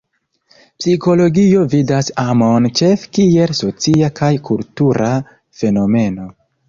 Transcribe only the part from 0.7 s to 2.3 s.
Psikologio vidas